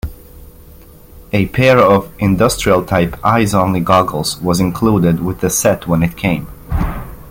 A 1.31 1.45
pair 1.49 1.77
of 1.77 2.11
industrial-type 2.17 3.23
eyes-only 3.23 3.81
goggles 3.81 4.41
was 4.41 4.59
included 4.59 5.19
with 5.19 5.41
the 5.41 5.49
set 5.51 5.85
when 5.85 6.01
it 6.01 6.17
came. 6.17 6.47